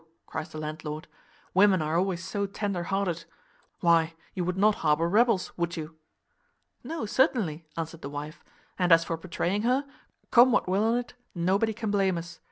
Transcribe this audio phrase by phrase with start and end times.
[0.25, 1.07] cries the landlord,
[1.53, 3.25] "women are always so tender hearted.
[3.81, 5.95] Why, you would not harbour rebels, would you?"
[6.83, 8.43] "No, certainly," answered the wife;
[8.79, 9.85] "and as for betraying her,
[10.31, 12.39] come what will on't, nobody can blame us.